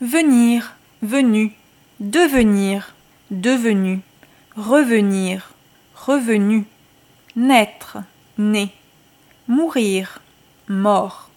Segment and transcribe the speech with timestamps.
[0.00, 1.52] venir, venu,
[1.98, 2.94] devenir,
[3.30, 4.00] devenu,
[4.56, 5.52] revenir,
[5.94, 6.66] revenu,
[7.36, 7.98] naître,
[8.38, 8.70] né,
[9.46, 10.20] mourir,
[10.68, 11.29] mort.